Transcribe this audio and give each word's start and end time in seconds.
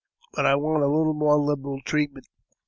But 0.33 0.47
I 0.47 0.55
want 0.55 0.81
a 0.81 0.87
little 0.87 1.13
more 1.13 1.35
liberal 1.35 1.79
treatment. 1.81 2.25